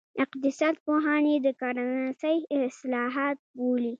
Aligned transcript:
اقتصاد 0.23 0.75
پوهان 0.85 1.23
یې 1.31 1.37
د 1.45 1.47
کرنسۍ 1.61 2.37
اصلاحات 2.67 3.37
بولي. 3.57 3.89